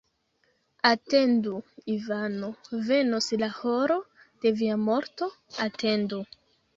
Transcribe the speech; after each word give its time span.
Atendu, 0.91 1.51
Ivano: 1.95 2.49
venos 2.87 3.27
la 3.43 3.49
horo 3.59 3.99
de 4.47 4.53
via 4.63 4.79
morto, 4.87 5.29
atendu! 5.67 6.21